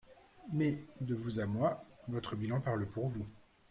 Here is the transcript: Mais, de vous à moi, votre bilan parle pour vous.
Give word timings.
Mais, 0.51 0.83
de 0.99 1.13
vous 1.13 1.39
à 1.39 1.45
moi, 1.45 1.85
votre 2.07 2.35
bilan 2.35 2.59
parle 2.59 2.89
pour 2.89 3.07
vous. 3.07 3.27